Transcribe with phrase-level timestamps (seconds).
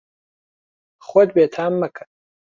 [1.07, 2.03] خۆت بێتام مەکە.